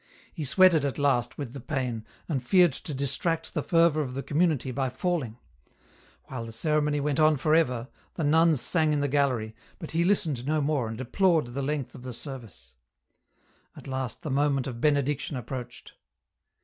He 0.33 0.43
sweated 0.45 0.83
at 0.83 0.97
last 0.97 1.37
with 1.37 1.53
the 1.53 1.59
pain, 1.59 2.07
and 2.27 2.41
feared 2.41 2.73
to 2.73 2.91
distract 2.91 3.53
the 3.53 3.61
fervour 3.61 4.01
of 4.01 4.15
the 4.15 4.23
community 4.23 4.71
by 4.71 4.89
falling; 4.89 5.37
while 6.23 6.43
the 6.43 6.51
ceremony 6.51 6.99
went 6.99 7.19
on 7.19 7.37
for 7.37 7.53
ever, 7.53 7.87
the 8.15 8.23
nuns 8.23 8.61
sang 8.61 8.93
in 8.93 9.01
the 9.01 9.07
gallery, 9.07 9.55
but 9.77 9.91
he 9.91 10.03
listened 10.03 10.47
no 10.47 10.59
more 10.59 10.87
and 10.87 10.97
deplored 10.97 11.53
the 11.53 11.61
length 11.61 11.93
of 11.93 12.01
the 12.01 12.13
service. 12.13 12.73
At 13.75 13.85
last 13.85 14.23
the 14.23 14.31
moment 14.31 14.65
of 14.65 14.81
Benediction 14.81 15.37
approached. 15.37 15.93